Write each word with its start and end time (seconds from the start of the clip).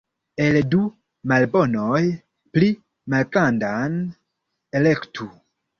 El 0.45 0.55
du 0.69 0.79
malbonoj 1.33 2.01
pli 2.57 2.73
malgrandan 3.17 4.05
elektu. 4.83 5.35